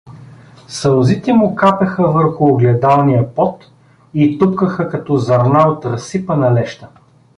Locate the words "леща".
6.53-6.87